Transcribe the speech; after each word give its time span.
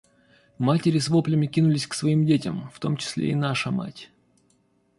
Матери 0.57 0.97
с 0.97 1.09
воплями 1.09 1.45
кинулись 1.45 1.85
к 1.85 1.93
своим 1.93 2.25
детям, 2.25 2.71
в 2.73 2.79
том 2.79 2.97
числе 2.97 3.29
и 3.29 3.35
наша 3.35 3.69
мать. 3.69 4.09